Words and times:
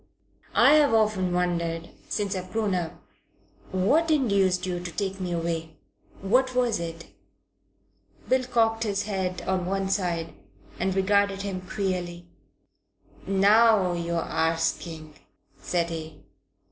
"I've 0.55 0.95
often 0.95 1.31
wondered 1.31 1.91
since 2.09 2.35
I've 2.35 2.51
grown 2.51 2.73
up 2.73 2.93
what 3.71 4.09
induced 4.09 4.65
you 4.65 4.79
to 4.79 4.91
take 4.91 5.19
me 5.19 5.31
away. 5.31 5.75
What 6.23 6.55
was 6.55 6.79
it?" 6.79 7.05
Bill 8.27 8.43
cocked 8.45 8.81
his 8.83 9.03
head 9.03 9.43
on 9.43 9.67
one 9.67 9.89
side 9.89 10.33
and 10.79 10.95
regarded 10.95 11.43
him 11.43 11.61
queerly. 11.61 12.25
"Now 13.27 13.93
you're 13.93 14.23
arsking," 14.23 15.19
said 15.61 15.91
he. 15.91 16.23